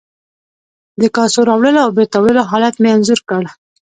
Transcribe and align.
د 1.01 1.03
کاسو 1.15 1.39
راوړلو 1.49 1.79
او 1.85 1.91
بیرته 1.97 2.17
وړلو 2.19 2.49
حالت 2.51 2.75
مې 2.81 2.89
انځور 2.95 3.19
کړ. 3.29 3.43